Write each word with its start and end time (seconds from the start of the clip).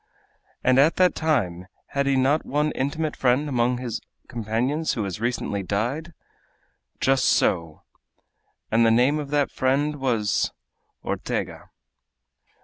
"At 0.63 0.95
that 0.95 1.13
time 1.13 1.67
had 1.89 2.07
he 2.07 2.15
not 2.15 2.43
one 2.43 2.71
intimate 2.71 3.15
friend 3.15 3.47
among 3.47 3.77
his 3.77 4.01
companions 4.27 4.93
who 4.93 5.03
has 5.03 5.21
recently 5.21 5.61
died?" 5.61 6.13
"Just 6.99 7.25
so!" 7.25 7.83
"And 8.71 8.83
the 8.83 8.89
name 8.89 9.19
of 9.19 9.29
that 9.29 9.51
friend 9.51 9.97
was?" 9.97 10.53
"Ortega." 11.05 11.69